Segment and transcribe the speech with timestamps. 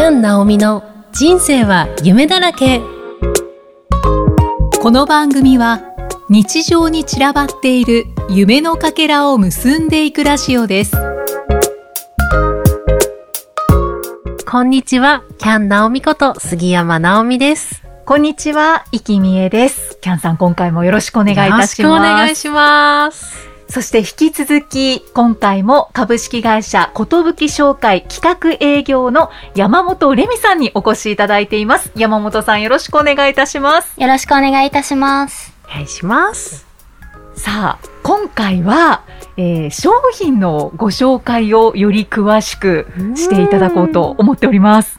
[0.00, 0.82] キャン・ナオミの
[1.12, 2.80] 人生は夢だらけ
[4.80, 5.82] この番組は
[6.30, 10.96] 日常に散らばっている夢のかけらを結んでいくラジオです
[14.50, 19.96] こんにちはキャン・ナオミこと杉山直美ですこんにちは、生きみえです。
[20.00, 21.82] キャンさん、今回もよろしくお願いいたします。
[21.82, 31.92] よろしくお願いしますそして引き続き、今回も株式会社ことぶき商会企画営業の山本レミさんにお越しいただいています。
[31.94, 34.00] 山本さん、よろしくお願いいたします。
[34.00, 35.54] よろしくお願いいたします。
[35.66, 36.66] お願いします
[37.36, 39.04] さあ、今回は、
[39.36, 44.98] えー商品のご紹介をより詳しくしていただこうと思っております。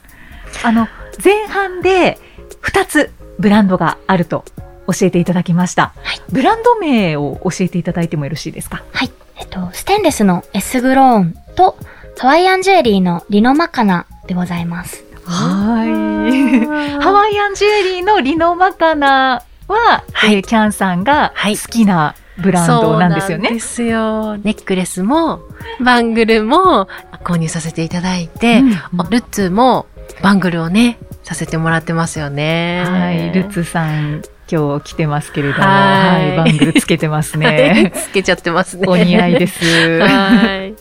[0.64, 0.88] あの、
[1.22, 2.18] 前半で
[2.62, 4.46] 2つブランドがあると
[4.92, 5.92] 教えていただきました。
[6.02, 8.82] はいブランド名を教えていただいてもよろしいですか？
[8.92, 9.10] はい。
[9.36, 11.76] えっと、ステンレスの S グローンと、
[12.18, 15.04] ハワイアンジュエリーのリノマカナでございます。
[15.24, 17.00] はい。
[17.00, 23.44] ハワイアンジュエリーのリノマカナは、はいえーキャンさんがはい好きなブランドなんですよね。
[23.44, 24.36] そうなんですよ。
[24.38, 25.40] ネックレスも、
[25.80, 26.88] バングルも
[27.24, 28.76] 購入させていただいて、うんル
[29.18, 29.86] ッツも
[30.22, 32.84] バングルをね、させてもらってますよね。
[32.86, 33.32] はい。
[33.32, 34.22] ルツさん、
[34.52, 36.36] 今日来てますけれども、ははいい。
[36.36, 37.92] バングルつけてますはいね。
[37.96, 38.84] つけちゃってますね。
[38.86, 39.64] お似合いです。
[39.98, 40.74] はい。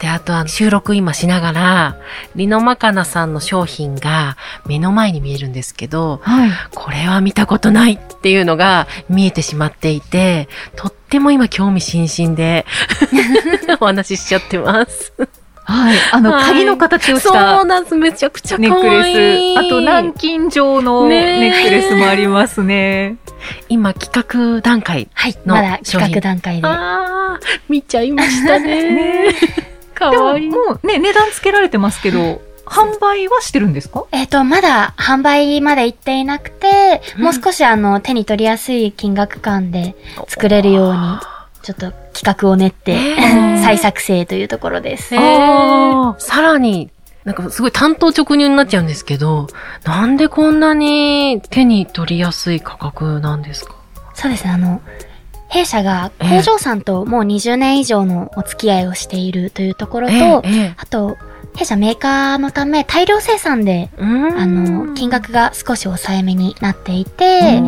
[0.00, 1.96] で、あとは収録今しながら、
[2.34, 6.50] リノマカナさんの商品が目の前に見えるんですけど、はい。
[6.74, 12.66] これは見たことないっていうのが見えてしまっていて、とっても今興味津々で
[13.78, 15.12] お話ししちゃってます。
[15.72, 15.96] はい。
[16.12, 17.96] あの、はい鍵の形をしそうたなんです。
[17.96, 19.66] めちゃくちゃ可愛いネックレス。
[19.66, 23.16] あと、南京状のネックレスもありますね。
[23.68, 24.12] 今企
[24.54, 25.08] 画段階。
[25.14, 25.36] はい。
[25.46, 26.66] のまだ企画段階で。
[26.68, 29.34] あー、見ちゃいましたね。
[29.94, 30.48] かでも、わいい。
[30.48, 34.04] もうね、値段つけられてますけど、販売はしてるんですか？
[34.12, 39.96] えっと、まだ販売まで行っていなくて、うんもう少しあの、手に取りやすい金額感で
[40.28, 40.98] 作れるように、
[41.62, 42.96] ちょっと企画を練って、
[43.62, 45.14] 再作成というところです。
[46.18, 46.90] さらに、
[47.24, 49.46] なんかすごい単刀直入になっちゃうんですけど、
[49.84, 53.74] なんでこんなに手に取りやすい価格なんですか？
[54.14, 54.80] そうですね、あの、
[55.48, 60.42] 弊社が工場さんともう20年以上のお付き合いをしているというところと、
[60.76, 61.16] あと、
[61.54, 64.02] 弊社メーカーのため大量生産で、あ
[64.46, 67.58] の、金額が少し抑えめになっていて、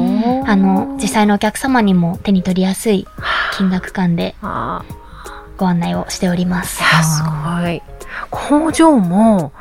[0.47, 3.07] あの、実際のお客様にも手に取りやすい
[3.57, 4.83] 金額感であ。
[5.57, 6.77] ご案内をしております。
[6.77, 6.83] す
[7.63, 7.83] ごい。
[8.31, 9.53] 工場も、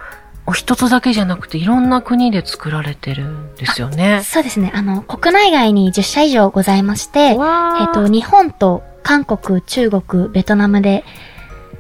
[0.45, 4.21] お一つだけじゃなくていろんな国で作られてるんですよね。
[4.23, 11.05] そうですね、あの、国内外に10社以上ございまして、えっわと、日本と韓国、中国、ベトナムで、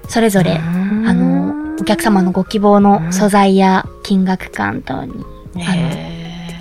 [0.07, 1.42] それぞれ、あの、
[1.79, 5.25] お客様のご希望の素材や金額感等に
[5.57, 6.13] へー。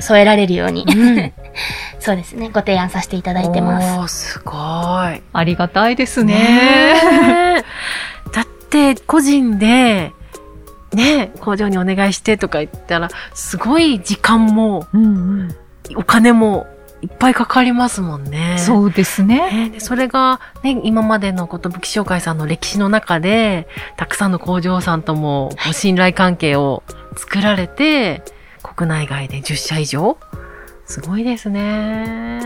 [0.02, 1.32] 添えられるように、うん。
[2.00, 4.32] そうですね、ご提案させていただいてます。
[4.32, 5.22] すごい。
[5.32, 7.62] ありがたいですね。
[8.34, 10.12] だって、個人で、
[10.92, 15.08] ね、工場にお願いしてとか言ったら、すごい時間も、うんう
[15.44, 15.54] ん。
[15.96, 16.66] お金も
[17.02, 18.56] いっぱいかかりますもんね。
[18.58, 18.60] う。
[18.60, 19.68] そうですね。
[19.68, 26.84] ね、でそれが、ね、今までのことぶき商会さんの歴史の中で、たくさんの工場さんともご信頼関係を
[27.16, 28.22] 作られて、
[28.62, 30.16] 国内外で10社以上
[30.86, 32.40] すごいですね。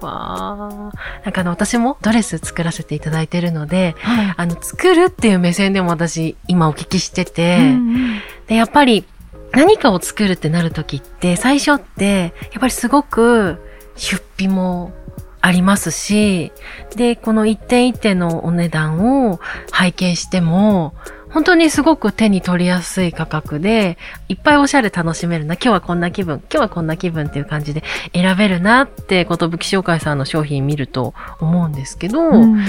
[0.00, 0.92] わあ。
[1.24, 4.34] なんかあの、私もドレス作らせていただいてるので、はい。
[4.36, 9.04] あの、作るっていう目線でも私、今お聞きしてて、うんうんで、やっぱり
[9.52, 13.58] 何かを作るってなるときって、最初って、やっぱりすごく
[13.96, 14.92] 出費も
[15.40, 16.52] ありますし、
[16.96, 19.40] で、この一点一点のお値段を
[19.70, 20.94] 拝見しても、
[21.30, 23.98] 本当にすごく手に取りやすい価格で、
[24.28, 25.54] いっぱいおしゃれ楽しめるな。
[25.54, 27.82] 今日はこんな気分、今日はこんな気分っていう感じで
[28.12, 32.60] 選べるなって、ことぶき商会さんの商品見ると思うんですけど、うんうん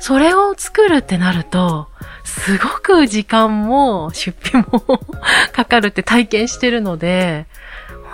[0.00, 1.88] それを作るってなると、
[2.24, 5.00] すごく時間も出費も
[5.52, 7.46] かかるって体験してるので、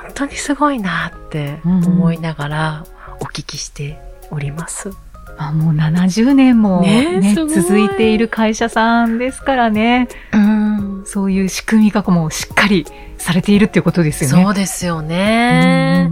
[0.04, 2.84] 本当にすごいなって思いながら
[3.18, 5.09] お聞きしております。
[5.42, 10.06] あもう70年も、ねね続いている会社さんですからね。
[10.32, 11.02] うん。
[11.06, 14.44] そういう仕組みがもうしっかりされているっていうことですよね。
[14.44, 16.10] そうですよね。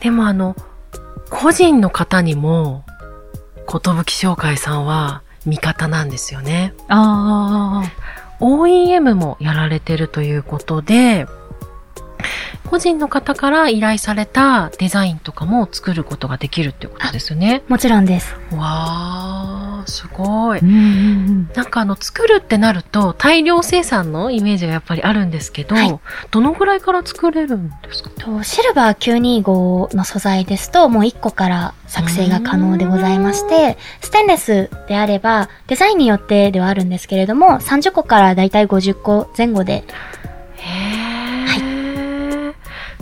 [0.00, 0.56] でもあの、
[1.30, 2.84] 個人の方にも、
[3.64, 6.74] ことぶき商会さんは味方なんですよね。
[6.88, 8.44] ああ。
[8.44, 11.26] OEM もやられてるということで、
[12.66, 17.62] 個人の方から依頼されたデザインとかも作ることができるっていうことですよね。
[17.68, 18.34] もちろんです。
[18.52, 20.58] わー、ーすごい。
[20.60, 25.98] うんうんなんかあの、作るってなると、大量生産のイメージがやっぱりあるんですけど、はい
[26.30, 28.10] どのぐらいから作れるんですか？
[28.18, 39.84] とシルバー925の素材ですと、もう1個から作成が可能でございまして、ステンレスであれば、デザインによってではあるんですけれども、30個からだいたい50個前後で、
[40.56, 41.05] へー。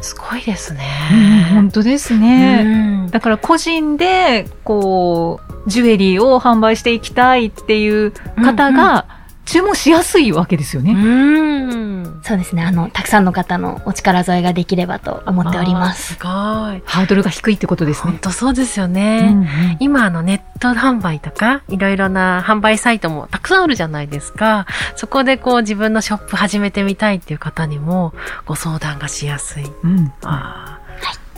[0.04, 0.84] すごいですね。
[1.12, 2.62] うん本当ですね。
[2.62, 2.68] う
[3.08, 9.06] んだから個人で、こう、ジュエリーを販売していきたいっていう方が
[9.44, 10.92] 注文しやすいわけですようね。
[10.94, 12.20] ん。
[12.22, 16.14] そうですね、あの、たくさんの方のお力添えができればと思っております。
[16.14, 16.30] すごい。
[16.30, 18.12] ハードルが低いってことですね。
[18.12, 19.30] 本当そうですようね。
[19.30, 24.66] んうん今あのネット販売とか、いろいろな販売サイトもたくさんあるじゃないですか。
[24.96, 28.14] そこでこう自分のショップ始めてみたいっていう方にも
[28.46, 29.64] ご相談がしやすい。
[29.82, 30.80] うんああ、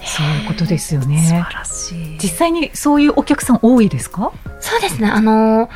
[0.05, 1.19] そういうことですよ素ね。
[1.45, 2.19] 晴らしい。
[2.23, 4.31] 実際にそういうお客さん多いですか？
[4.61, 5.69] そうですね、あの、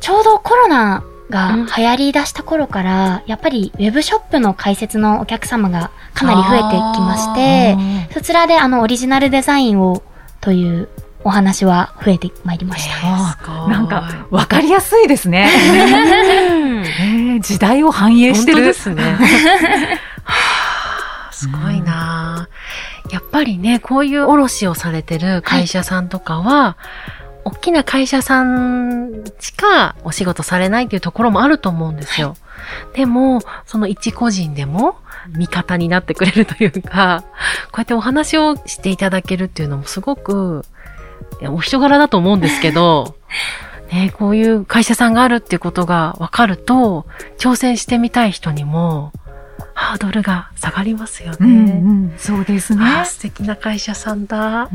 [0.00, 1.02] ちょうどコロナ
[1.32, 7.76] がうん流行り出した頃から、やっぱりウェブショップの開設のお客様がかなり増えてきまして、
[8.14, 10.02] そちらであのオリジナルデザインを
[10.40, 10.88] という
[11.24, 13.36] お話は増えてまいりました。
[13.68, 15.48] なんか、わかりやすいですね。
[16.52, 18.56] うんへー時代を反映してる。
[18.56, 19.02] 本当ですね。
[20.24, 20.34] は
[21.28, 22.48] あすごいな、
[23.10, 26.76] やっぱりね、こういう卸をされてる会社さんとかは、
[27.44, 32.36] 大きな会社さんしかお仕事されないっていうところもあると思うんですよ。
[32.94, 34.96] でも、その一個人でも
[35.36, 37.24] 味方になってくれるというか、
[37.70, 40.64] こうやってお話をしていただけるっていうのもすごく、
[41.48, 43.16] お人柄だと思うんですけど、
[43.90, 47.06] ね、こういう会社さんがあるっていうことが分かると、
[47.38, 49.12] 挑戦してみたい人にも、
[49.92, 51.36] ハードルが下がりますよね。
[51.40, 51.52] うんう
[52.06, 53.04] ん、そうですね。
[53.04, 54.62] 素敵な会社さんだ。
[54.62, 54.68] あ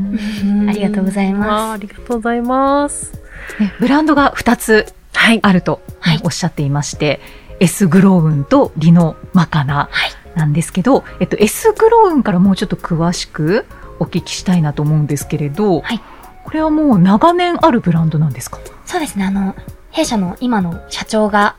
[0.72, 3.20] りがとうございますありがとうございます。
[3.58, 5.40] ねブランドが2つはい。
[5.42, 7.18] あるとはいおっしゃっていまして、
[7.58, 13.66] S グロウンとリノマカナはいなんですけど、えっと、S グロウンからもうちょっと詳しく
[13.98, 16.00] お聞きしたいなと思うんですけれど、はい
[16.44, 18.60] これはもう長年あるブランドなんですか？
[18.86, 19.56] そうですね、あの、
[19.90, 21.56] 弊社の今の社長が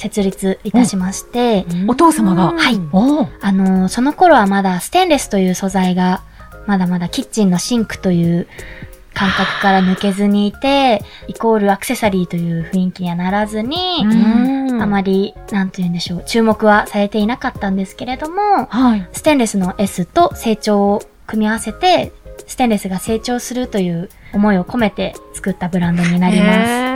[0.00, 2.80] 設立いたしまして、お父様がはい。
[3.42, 6.22] あの、その頃はまだステンレスという素材が、
[6.66, 8.48] まだまだキッチンのシンクという
[9.12, 14.82] 感覚から抜けずにいて、イコールアクセサリーという雰囲気にはならずに、うん。
[14.82, 19.08] あまり、なんて言うんでしょう、注目はされていなかったんですけれども、はい。
[19.12, 22.12] ステンレスの S と成長を組み合わせて、
[22.46, 26.89] ステンレスが成長するという思いを込めて作ったブランドになります。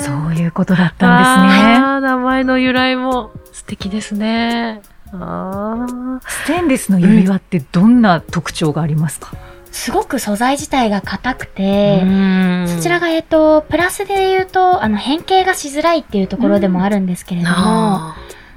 [0.00, 2.00] すそういうことだったんですね。
[2.00, 4.82] 名前の由来も素敵ですね。
[5.12, 6.20] あー。
[6.28, 9.32] ステンレスの指輪ってどんな特徴がありますか、
[9.72, 12.64] すごく素材自体が硬くて、うん。
[12.68, 18.16] そちらが、えっと、プラスで言うと、あの、変形がしづらいっていうところでもあるんですけれども、あ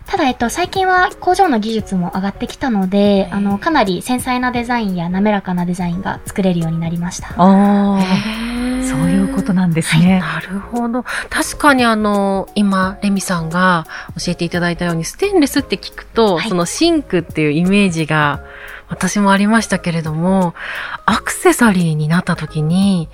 [0.10, 7.30] ただ、えっと、最近は工場の技術も上がってきたので、あの、かなり繊細なデザインや滑らかなデザインが作れるようになりました。
[7.38, 10.20] あーあ、そういうことなんですね。
[10.20, 11.06] なるほど。
[11.30, 13.86] 確かにあの、今、レミさんが
[14.18, 18.42] 教えていただいたように、ステンレスって聞くと、はいそのシンクっていうイメージが、
[18.88, 20.56] 私もありましたけれども、
[21.06, 23.10] アクセサリーになった時に、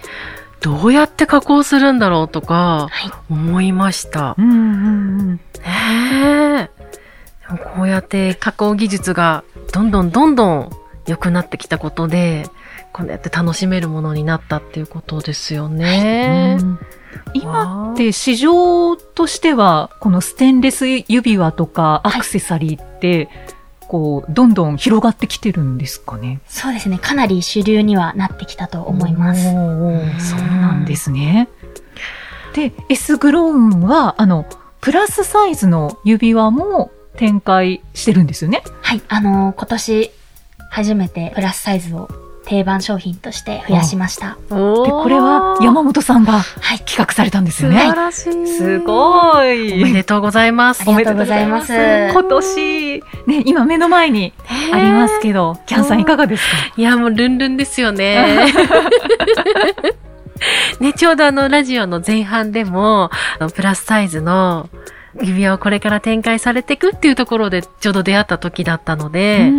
[0.61, 3.11] どうやって加工するんだろうとか、はい。
[3.29, 4.35] 思いました。
[4.37, 5.33] うんうんうん。
[5.33, 5.41] ね
[6.71, 6.74] え。
[7.49, 10.71] こうやって加工技術がどんどんどんどん
[11.07, 12.49] 良くなってきたことで、
[12.91, 16.57] こうやって楽しめるものになったっていうことですよね。
[16.59, 16.79] うん
[17.33, 23.29] 今って市場としては、このステンレス指輪とかアクセサリーって、
[23.87, 26.41] こう、どんどん広がってきてるんですかね？
[26.45, 26.97] そうですね。
[26.97, 29.47] かなり主流にはなってきたと思います。
[29.47, 31.47] おーそうなんですね。
[32.53, 34.45] で、S グローンは、あの、
[34.81, 38.63] プラスサイズの指輪も展開してるんですよね？
[38.81, 39.01] はい。
[39.07, 40.11] あの今年、
[40.71, 42.09] 初めてプラスサイズを
[42.45, 44.37] 定番商品として増やしました。
[44.49, 46.79] で、で、これは山本さんがはい。
[46.79, 47.77] 企画されたんです素よね。
[47.79, 48.47] 晴らしい。
[48.47, 49.83] すごおい。
[49.83, 50.81] めでとうございます。
[50.81, 54.33] ありがとうございますおめでとうございます今年、ね、今目の前に
[54.71, 56.73] ありますけど、キャンさんいかがですか？
[56.77, 58.45] いや、もうルンルンですよね。
[60.79, 64.69] ね、ちょうどあの、ラジオの前半でも、あのプラスサイズの
[65.21, 69.51] 指輪をこれから展開されていくっていうところで、ちょうど出会った時だったので、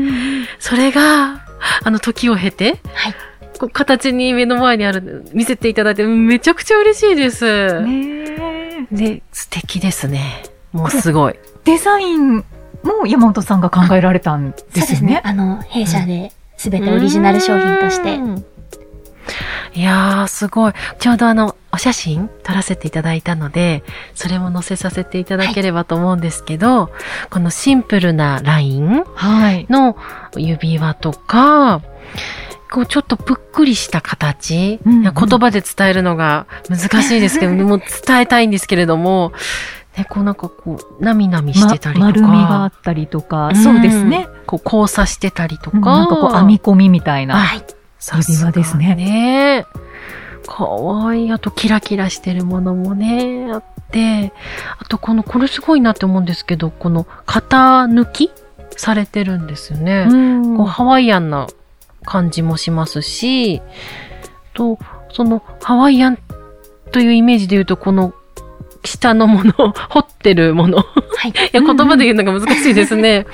[0.59, 1.47] それが、
[1.83, 3.15] あの、時を経て、はい。
[3.59, 7.81] こう形に目の前にある、見せていただいて、めちゃくちゃ嬉しいです。
[7.81, 10.45] ねえで、素敵ですね。
[10.73, 11.35] もうすごい。
[11.65, 12.45] デザイン
[12.83, 15.23] も山本さんが考えられたんでそうですすね。
[15.25, 18.21] あの、弊社で全てオリジナル商品としてう。
[18.21, 18.45] ん
[19.75, 20.73] いやー、すごい。
[20.99, 26.90] ちょうどあの、お写真撮らせていただいたので、それも載せさせていただければと思うんですけど、
[27.28, 29.66] このシンプルなラインはい。
[29.68, 29.95] の
[30.38, 31.83] 指輪とか、
[32.73, 35.02] こうちょっとぷっくりした形、うんうん。
[35.02, 39.33] 言葉で伝えるのが難しいですけど、 でも伝えたいんですけれども、
[39.99, 43.56] ね、こうなんかこう、なみなみしてたりとか、ま丸みがあったりとか、うん。
[43.56, 44.28] そうですね。
[44.47, 45.83] こう交差してたりとか、うん。
[45.83, 47.45] なんかこう編み込みみたいな。
[48.18, 48.95] 指輪ですね。
[48.95, 49.66] ね
[50.47, 51.33] かわいい。
[51.33, 54.33] あと、キラキラしてるものもね、あって、
[54.79, 58.31] あと、この、これすごいなって思うんですけど、この、型抜き
[58.76, 60.07] されてるんですよね。
[60.09, 61.49] うんこうハワイアンな
[62.05, 63.61] 感じもしますし、
[64.55, 64.79] と、
[65.12, 66.19] その、ハワイアン
[66.93, 68.15] というイメージで言うと、この、
[68.87, 70.78] 下のもの、彫ってるもの。
[70.78, 70.85] は
[71.28, 71.31] い。
[71.31, 73.26] いや、言葉で言うのが難しいですね。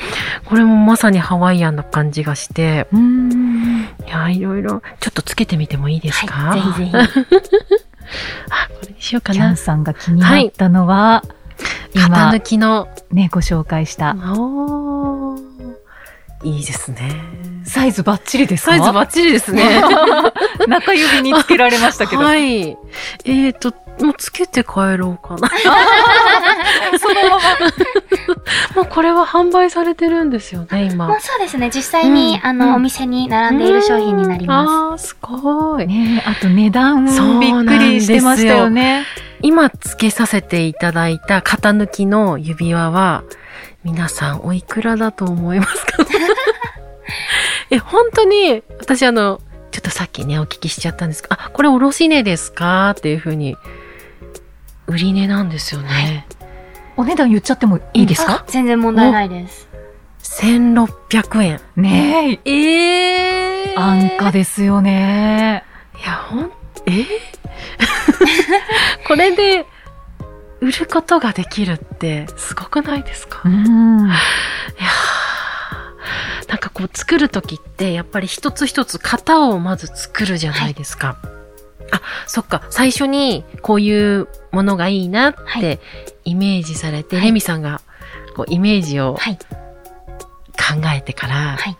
[0.47, 6.61] これもまさにハワイアンな感じがして、うんいや、いろいろ、ちょっとつけてみてもいいですか、はい。
[6.61, 6.97] ぜひぜひ。
[8.51, 9.57] あ、これにしようかなキャン。
[9.57, 11.23] さんが気になったのは、
[11.95, 12.89] 型今抜きの。
[13.13, 14.17] ね、ご紹介した。
[14.37, 15.53] おー
[16.45, 17.23] いいですね。
[17.65, 18.73] サイズバッチリですか？
[18.73, 19.81] サイズバッチリですね。
[20.67, 22.23] 中指につけられましたけど。
[22.25, 22.71] はい。
[22.71, 25.49] えーと、もうつけて帰ろうかな。
[26.99, 27.43] そのまま。
[28.77, 31.07] もうこれは販売されてるんですよね、今。
[31.09, 31.71] もうそうですね。
[31.75, 35.87] 実際に、うんあの、うんお店に並んでいる商品になりまあー、すごい。
[35.87, 39.05] ねあと値段そうびっくりしてましたよね。
[39.43, 43.25] 今つけさせていただいた型抜きの指輪は、
[43.85, 45.93] 皆さんおいくらだと思いますか？
[47.71, 49.41] え、本当に、私あの、
[49.73, 52.91] ちょっとさっきね、お聞きしちゃったんですが、あ、これおろし値ですか？
[52.91, 53.57] っていうふうに、
[54.93, 56.27] 売り値なんですよね。
[56.97, 58.27] お値段言っちゃってもいいですす。
[58.27, 58.33] か？
[58.35, 59.69] あ全然問題ないです。
[60.23, 61.61] 1600円。
[61.77, 65.65] ねえ、ええ安価ですよね。
[66.01, 66.53] いや、ほん、
[66.87, 67.07] え？
[69.09, 69.67] これで、
[70.61, 73.41] 売ることができるって、すごくないですか？
[73.45, 74.07] うん。
[74.07, 81.17] いやーなんかこう作るときって、やっぱり一つ一つ型をまず作るじゃないですか。
[81.91, 82.63] あ、そっか。
[82.71, 85.81] 最初にこういうものがいいなっはて
[86.25, 87.81] イメージされて、はいレミさんが
[88.37, 89.39] こうイメージをはい。
[90.55, 91.77] 考えてから、はい。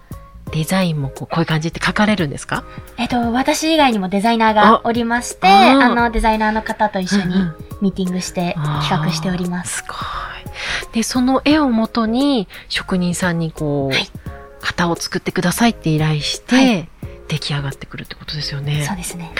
[0.51, 2.65] デザインもこうこういう感じって書かれるんですか？
[2.99, 7.35] えっと、私以外にもデザイナーがおりまして、あの、デザイナーの方と一緒に
[7.81, 9.79] ミーティングして企画しております。
[9.79, 10.95] すごい。
[10.95, 14.11] で、その絵をもとに職人さんにこう、はい
[14.63, 16.89] 型を作ってくださいって依頼して、はい
[17.29, 18.85] 出来上がってくるってことですよね。
[18.87, 19.33] そうですね。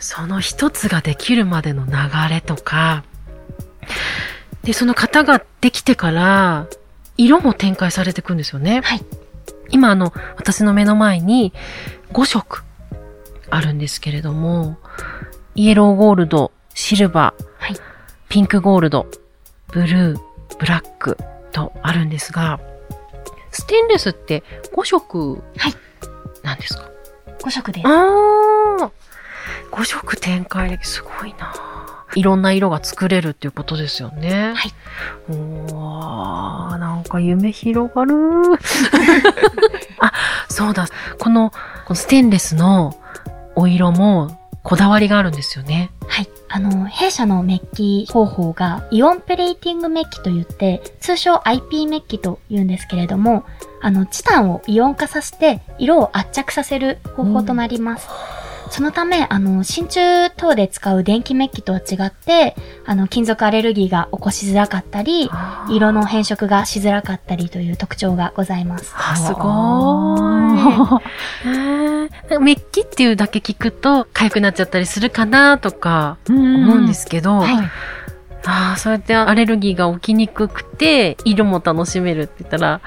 [0.00, 1.92] その一つができるまでの流
[2.28, 3.04] れとか、
[4.64, 6.66] で、その型ができてから、
[7.16, 8.80] 色も展開されていくんですよね。
[8.80, 9.04] はい。
[9.70, 11.52] 今あの、私の目の前に
[12.12, 12.64] 5色
[13.48, 14.76] あるんですけれども、
[15.54, 17.76] イエローゴールド、シルバー、はい
[18.28, 19.06] ピンクゴールド、
[19.68, 20.20] ブルー、
[20.58, 21.16] ブラック
[21.52, 22.58] とあるんですが、
[23.56, 24.44] ステンレスって
[24.74, 25.74] 5色はい
[26.42, 26.88] なんですか、
[27.40, 27.86] 5色です。
[27.86, 28.90] ああ、
[29.72, 31.52] 5色展開できすごいな。
[32.14, 34.52] いろんな色が作れるっていうことですよね。
[34.54, 34.72] はい。
[35.28, 38.14] おー、なんか夢広がる。
[40.00, 40.12] あ、
[40.48, 40.86] そうだ。
[41.18, 41.56] この、こ
[41.90, 42.94] のステンレスの
[43.54, 45.90] お色もこだわりがあるんですよね。
[46.48, 53.44] あの、弊社のメッキ方法がイオンプレーティングメッキと言って、通称 IP メッキと言うんですけれども、
[53.80, 58.08] あの、チタンをイオン化させて、色を圧着させる方法となります。
[58.70, 65.30] そのため、あの、真鍮等で使う電気メッキとは違って、あの、金属アレルギーが起こしづらかったり、
[65.70, 68.94] 色の変色がしづらかったりという特徴がございます。
[68.96, 71.48] あ、すごーい。
[71.48, 77.70] へーメッキっていうだけ聞くと、痒くなっちゃったりするかなとか思うんですけど、はい。
[78.44, 82.80] ああ、そうやってアレルギーが起きにくくて、色も楽しめるって言ったら、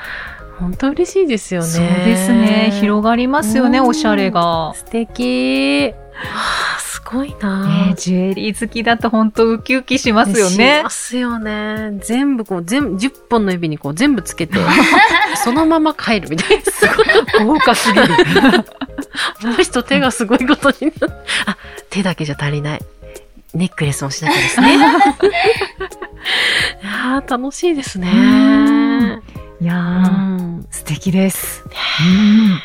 [0.60, 1.68] 本当嬉しいですよね。
[1.68, 2.72] そうですね。
[2.80, 4.74] 広がりますよね、うんおしゃれが。
[4.76, 5.94] 素敵。
[6.16, 10.90] ああ、すごいなねジュエリー好きだと本当ウキウキしますよしねま。
[10.90, 11.98] すよね。
[12.02, 14.58] 全部こう、全部、10本の指にこう全部つけて、
[15.44, 16.64] そのまま帰るみたいな。
[16.72, 17.04] すご
[17.44, 17.46] い。
[17.46, 18.08] 豪華すぎる。
[19.42, 21.14] この人手がすごいことになる。
[21.46, 21.58] あ、
[21.90, 22.82] 手だけじゃ足りない。
[23.54, 24.76] ネックレスもしなきゃですね。
[24.76, 29.20] いやー楽しいですね。
[29.60, 30.12] うんいやうー、
[30.62, 30.68] ん。
[30.72, 31.64] 素敵です。
[31.66, 32.60] うん。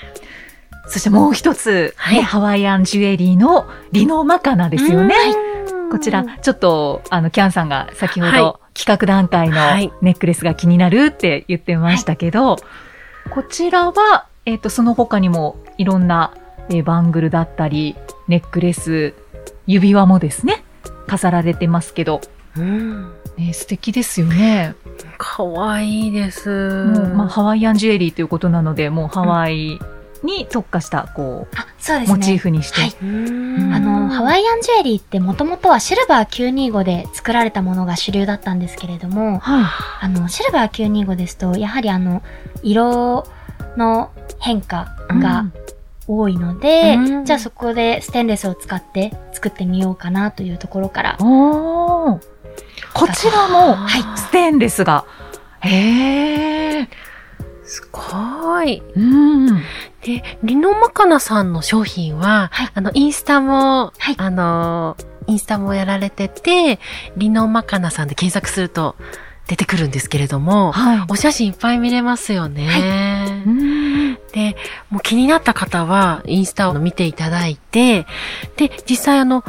[0.88, 2.16] そしてもう一つ、はい。
[2.16, 5.14] ねハワイアンジュエリーのリノマカナですよね。
[5.72, 5.90] うん。
[5.90, 8.38] こちら、ちょっと、あの、キャンさんが先ほはい。
[8.38, 9.92] ど企画段階のはい。
[10.02, 12.56] ネックレスが気になるって言ってましたけど、
[13.30, 16.32] こちらは、えっ、と、その他にもいろんな、
[16.68, 17.96] えーバングルだったり、
[18.28, 19.14] ネックレス、
[19.66, 20.62] 指輪もですね、
[21.06, 22.20] 飾られてますけど、
[22.56, 23.12] うん。
[23.36, 24.74] ね、素敵ですよね。
[25.18, 26.84] かわいいです。
[26.84, 29.80] もうまあ、ハワイアンジュエリーということなので、もうハワイ
[30.22, 32.16] に特化した、こあ、そうう、ですね。
[32.18, 32.80] モチーフにして。
[32.80, 39.64] はいうんあの、ハワイアンジュエリーってもともとはシルバー925で作られたものが主流だったんですけれども、はい。
[40.00, 42.22] あの、シルバー925ですと、やはりあの、
[42.62, 43.26] 色
[43.76, 45.46] の変化が
[46.06, 51.16] 多いので、うんじゃあそこでステンレスを使って作ってみようかなというところから。
[52.92, 55.04] こちらも、はいステンレスが。
[55.60, 56.88] へー。
[57.64, 58.82] すごい。
[58.94, 59.62] うん。
[60.02, 64.96] で、リノマカナさんの商品は、はいあの、インスタも、はいあの、
[65.26, 66.78] インスタもやられてて、
[67.16, 68.96] リノマカナさんで検索すると
[69.46, 71.06] 出てくるんですけれども、はい。
[71.08, 73.42] お写真いっぱい見れますよね。
[73.46, 74.14] うん。
[74.32, 74.56] で、
[74.90, 78.06] もう気になった方は、インスタを見ていただいて、
[78.56, 79.44] で、実際あの、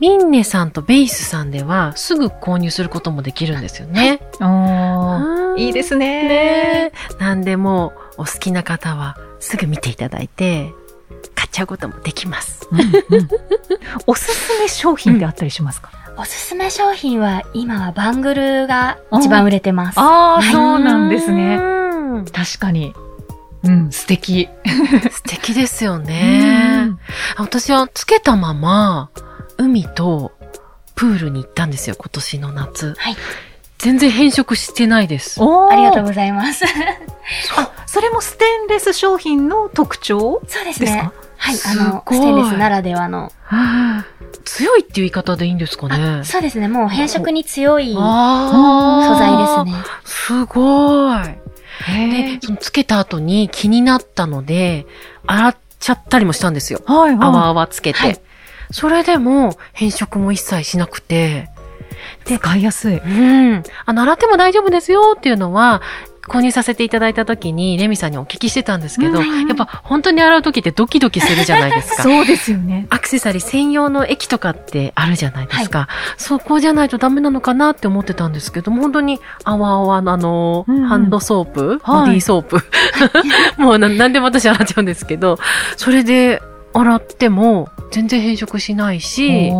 [0.00, 4.20] ミンネさんとベイスさんでは、すぐ購入することもできるんですよね。
[4.40, 5.18] おー。
[5.24, 6.28] うんいいですね。
[6.28, 10.72] ねなんでもう、お好きな方は、すぐ見ていただいて、
[11.34, 12.68] 買っちゃうこともできます。
[12.70, 12.82] うんう
[13.22, 13.28] ん
[14.06, 19.98] おすすめ商品ってあったりしますか、おすすめ商品は、今はバングルが一番売れてます。
[19.98, 21.56] ああ、そうなんですね。
[21.56, 22.94] うん確かに。
[23.64, 24.48] うん、素敵。
[25.10, 26.92] 素敵ですよね。
[27.36, 29.10] 私はつけたまま、
[29.58, 30.32] 海と
[30.94, 32.94] プールに行ったんですよ、今年の夏。
[32.96, 33.16] はい。
[33.78, 35.40] 全然変色してないです。
[35.40, 36.64] おーありがとうございます。
[37.56, 41.10] あ、それもステンレス商品の特徴そうですね。
[41.36, 43.30] はい、すあの、ごいステンレスならではの。
[44.44, 46.18] 強いっていう言い方でいいんですかね？
[46.22, 46.24] あ。
[46.24, 46.66] そうですね。
[46.68, 49.84] もう変色に強い素あ材あですね。
[50.04, 51.18] すごい。
[51.86, 54.86] へで、そのつけた後に気になったので、
[55.26, 56.80] 洗っちゃったりもしたんですよ。
[56.86, 57.98] はい泡は泡つけて。
[57.98, 58.20] はい
[58.70, 61.50] それでも変色も一切しなくて、
[62.26, 62.38] い。
[62.38, 62.98] 使いやすい。
[62.98, 63.00] う
[63.56, 63.62] ん。
[63.86, 65.82] あの、洗っても大丈夫ですよっていうのは、
[66.28, 72.02] 購入させていただいた時に、レミさんにお聞きしてたんですけど、うんやっぱ本当に洗う時ってドキドキするじゃないですか。
[72.04, 72.86] そうですよね。
[72.90, 75.88] アクセサリー専用の液とかってあるじゃないですか。
[76.18, 82.60] そこじゃないとダメなのかなって思ってたんですけど、本当に泡々のあの、うんうんハンドソープ、はいボディーソープ。
[83.56, 85.38] もうな何でも私洗っちゃうんですけど、
[85.76, 89.50] それで洗っても全然変色しないし、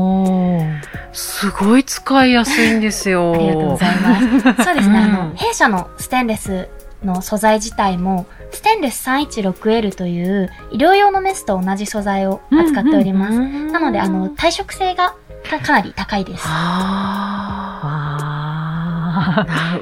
[1.12, 3.32] すごい使いやすいんですよ。
[3.34, 4.20] ありがとうございま
[4.54, 4.62] す。
[4.64, 4.98] そうですね。
[4.98, 6.68] あうんの、弊社のステンレス
[7.04, 13.38] の素材自体も、ステンレス 316L という医療用のメスと同じ素材を扱っております。
[13.38, 15.14] なので、あの、耐食性が
[15.48, 16.46] かかなり高いです。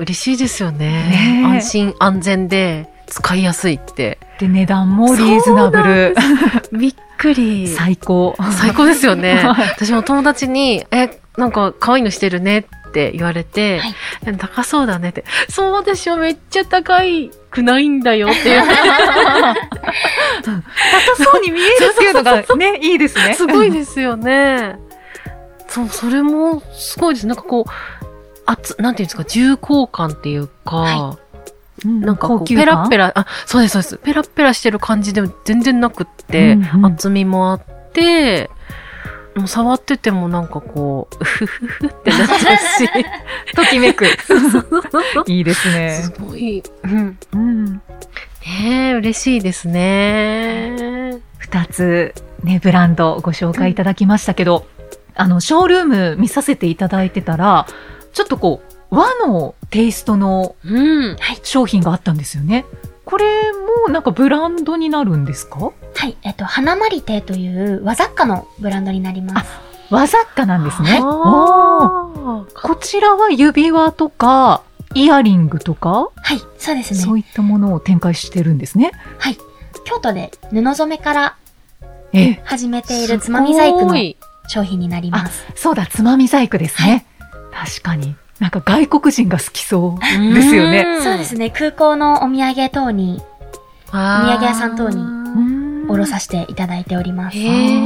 [0.01, 0.79] 嬉しいですよね。
[1.09, 4.19] ねえ安心安全で使いやすいって。
[4.39, 6.15] で、値段もリーズナブル。
[6.73, 7.69] びっくり。
[7.69, 8.37] 最高。
[8.53, 9.35] 最高ですよね。
[9.45, 13.95] はい私も友達に、え、なんか可愛いのしてるねって言われて、はい
[14.27, 18.63] え高そうだねって、そうでしょ、めっちゃ高いくないんだよっていう。
[20.43, 23.35] 高そうに見えるっていうのが ね、いいですね。
[23.35, 24.79] すごいですよね。
[25.69, 27.27] そう、それもすごいです。
[27.27, 27.71] なんかこう、
[28.47, 31.19] あつ、なんていうんですか、重厚感っていうか、は
[31.85, 33.97] うんなんかこう、ペラッペラ、あ、そうです、そうです。
[33.99, 37.61] ペラッペラしてる感じでも全然なくって、うんうん厚みもあっ
[37.93, 38.51] て、
[39.37, 42.89] もう触っててもなんかこう、うふふふってなっちゃうし、
[43.55, 44.07] ときめく。
[45.29, 46.11] いいですねす。
[46.19, 47.19] ごい、うん。
[47.35, 47.67] うん。
[47.75, 47.81] ね
[48.63, 51.21] え、嬉しいですね。
[51.39, 54.67] 二つ、ね、ブランドご紹介いただきましたけど、
[55.15, 57.67] あの、ショールーム見させていただいてたら、
[58.15, 60.81] ちょっとこう、和のテイストのう
[61.13, 61.17] ん。
[61.43, 62.65] 商品があったんですよね。
[63.05, 63.25] これ
[63.87, 65.71] もなんかブランドになるんですか？
[65.95, 66.17] はい。
[66.23, 69.51] えっと、花まり亭という和雑貨のブランドになります。
[69.91, 71.01] 和雑貨なんですね。
[71.01, 72.47] こ
[72.81, 74.63] ちらは指輪とか、
[74.95, 76.41] イヤリングとか、はい。
[76.59, 77.01] そうですね。
[77.01, 78.91] そういったものを展開してるんですね。
[79.19, 79.39] はい。
[79.85, 81.37] 京都で布染めから
[82.13, 82.41] ええ。
[82.45, 83.95] 始めているつまみ細工の
[84.49, 85.45] 商品になります。
[85.55, 87.07] そうだ、つまみ細工ですね。
[87.53, 88.17] 確かに。
[88.41, 90.99] なんか外国人が好きそうですよね。
[90.99, 91.51] んそうですね。
[91.51, 93.23] 空港のお土産等に
[93.89, 97.39] お土産屋さん等にうんおろさせていただいております。
[97.39, 97.81] へえ。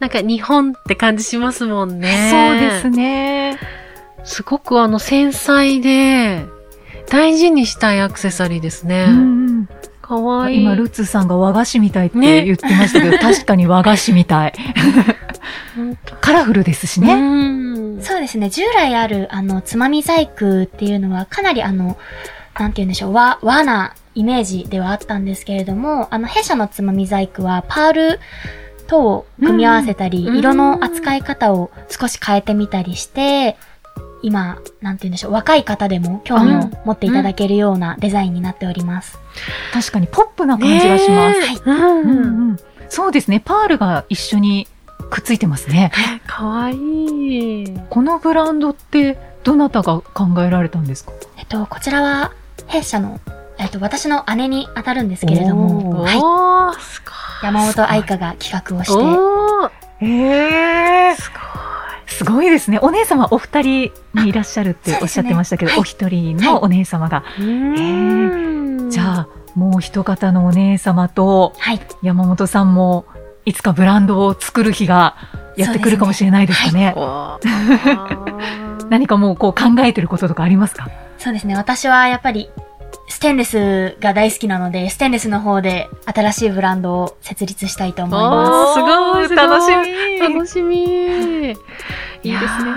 [0.00, 2.30] なんか日本って感じしますもんね。
[2.30, 3.58] そうですね。
[4.24, 6.44] すごくあの繊細で、
[7.08, 9.06] 大事にしたいアクセサリーですね。
[9.08, 9.68] うん
[10.02, 10.62] かわいい。
[10.62, 14.52] 今、ルッツさんが和菓子みたいってね言ってましたけど、 確かに和菓子みたい。
[16.20, 18.02] カラフルですしね。
[18.02, 18.48] そうですね。
[18.50, 21.98] 従来ある、あの、つまみ細工っていうのは、かなりあの、
[22.58, 28.20] なんて言うんでしょう、和、和なイメージではあったんですけれども、あの、弊社のつまみ細工は、パール
[28.86, 33.56] 等を組み合わせたり、うん色の扱い方を少し変えてみたりして、
[34.22, 39.18] 今、なんて言うんでしょう、若い方でも興味を持っていただけるようなデザインになっております。
[39.72, 41.40] 確かにポップな感じがします。
[41.40, 42.08] ねえうんうん。
[42.08, 42.58] うん
[42.90, 43.40] そうですね。
[43.44, 44.66] パールが一緒に
[45.10, 45.92] くっついてますね。
[46.26, 46.74] かわい
[47.64, 47.80] い。
[47.90, 51.12] このブランドってどなたが考えられたんですか？
[51.38, 52.32] えっと、こちらは、
[52.66, 53.20] 弊社の、
[53.58, 56.80] えっと、私の姉に当たるんですけれども、おはい。
[56.82, 57.14] すごい。
[57.44, 61.38] 山本愛香が企画をして、ええすご
[62.06, 62.78] すごいですね。
[62.80, 67.22] お姉様お二人にいらっしゃるっておっしゃってましたけど、そうお一人のお姉様が。
[67.38, 67.42] い。
[67.42, 67.44] う
[68.86, 71.80] んじゃあ、もう一方のお姉様とはい。
[72.02, 73.17] 山本さんもい
[73.52, 75.16] つかブランドを作る日が
[75.56, 76.94] やってくるかもしれないですかね。
[76.96, 80.88] おー 何かもうこう考えてることとかありますか？
[81.18, 81.54] そうですね。
[81.56, 82.48] 私はやっぱり、
[83.08, 90.18] ステンレスが大好きなので、ステンレスの方で新しいブランドを設立したいと思いますごいすごい楽しみ。
[90.34, 90.78] 楽しみ。
[90.82, 92.72] いいですね。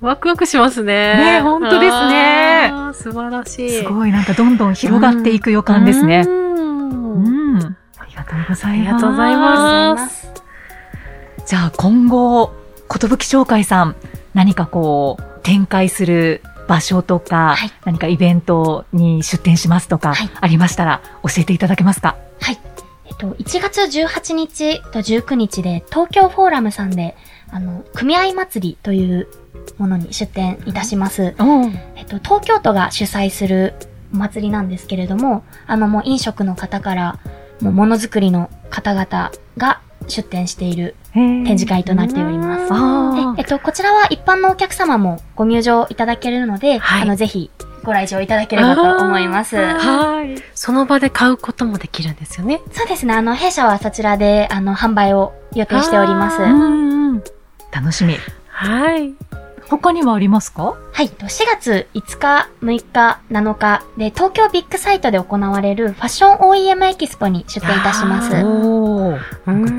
[0.00, 1.36] ワクワクしますね。
[1.36, 3.70] ね本当ですね素晴らしい。
[3.70, 6.24] すごいなんかどんどん広がっていく予感ですね。
[6.26, 7.01] うんうん。
[8.30, 8.66] ありがとうございます。
[8.66, 9.36] ありがとうございす。
[9.36, 10.32] ます。
[11.46, 12.52] じゃあ今後、
[12.88, 13.96] 寿商会さん、
[14.34, 22.16] 何かこう、展開する場所とか、はい何かイベントに出展しますとか、はいありましたら教えていただけますか？
[22.40, 22.58] はい。
[23.06, 27.16] えっと、1月18日と19日で、東京フォーラムさんで、
[27.50, 29.28] あの、組合祭りという
[29.78, 31.34] ものに出展いたします。
[31.96, 33.74] えっと、東京都が主催する
[34.14, 37.18] お祭りなんですけれども、あの、もう飲食の方から、
[37.62, 42.72] もうものづくりの方々が出展している展展示会となっております。
[42.72, 47.50] あでえっと、こちらは一般のお客様もご入場いただけるので、はいあの、ぜひ
[47.84, 49.56] ご来場いただければと思います。
[49.56, 50.36] はい。
[50.54, 52.60] その場で買うこともできるんですよね。
[52.72, 56.42] そうですね、あの、弊社はそちらで、あの、販売を予定しております。
[56.42, 57.22] うん。
[57.70, 58.16] 楽しみ。
[58.48, 59.14] はい。
[59.68, 60.74] 他にはありますか？
[60.92, 68.36] はい、と4月5日、6日、7日で、東京ビッグサイトで行われるファッション OEM エキスポに出展いたします。
[68.36, 69.18] あお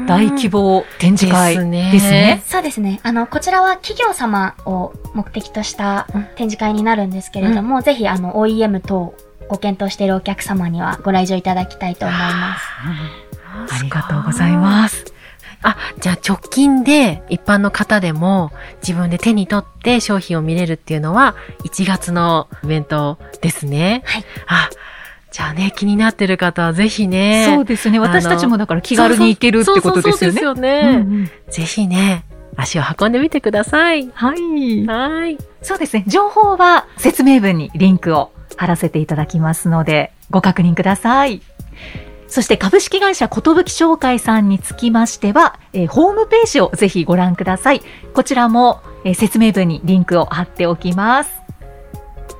[0.08, 2.43] 大規模展示会ですねですね。
[2.46, 3.00] そうですね。
[3.04, 9.13] あの、こちらは企業様を目的としたうん展示会になるんですけれども、ぜひ、あの、OEM 等
[9.48, 12.63] ご検討しているお客様にはご来場いただきたいと思います。
[13.80, 15.12] ありがとうございます。
[15.63, 24.04] あ、じゃあ直近で一般の方でも自分で手に取って商品を見れるっていうのは1月のイベントですね。
[24.06, 24.26] はい。
[24.47, 24.69] あ、
[25.32, 27.45] じゃあね、気になってる方はぜひね。
[27.47, 27.97] そうですね。
[27.97, 30.17] の私たちもだから気軽に行けるってことですよね。
[30.19, 30.82] そうですようんね。
[30.95, 34.10] うんぜひね、足を運んでみてください。
[34.13, 34.86] はい。
[34.86, 35.38] はい。
[35.62, 36.04] そうですね。
[36.08, 41.41] 情報は説明文にリンクを貼らせていただきますので、ご確認ください。
[42.34, 47.84] そして株式会社寿商会さんにつきましては、えーホームページをぜひご覧ください。
[48.15, 51.32] こちらも、えー説明文にリンクを貼っておきます。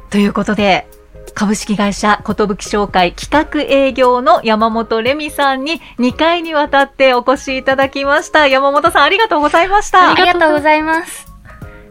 [0.10, 0.88] ということで、
[1.36, 8.48] 株式会社寿商会企画営業の山本レミさんに2回にわたってお越しいただきました。
[8.48, 10.10] 山本さんありがとうございました。
[10.10, 11.28] ありがとうございます。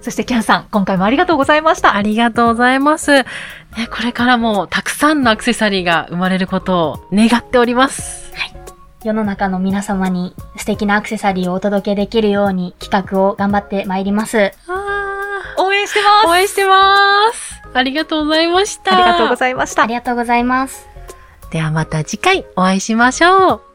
[0.00, 1.94] そしてキャンさん、今回もありがとうございました。
[1.94, 3.24] ありがとうございます。
[3.76, 8.32] ね、これからもたくさんのアクセサリーが生まれることを願っております。
[9.04, 14.52] 世の中の皆様に素敵なアクセサリーをお届けできるように企画を頑張ってまいります。
[14.68, 17.60] あ応援してますー応援してます。
[17.74, 18.94] ありがとうございました。
[18.94, 19.86] ありがとうございましたあ。
[19.86, 20.86] りがとうございます。
[21.50, 23.71] ではまた次回お会いしましょう。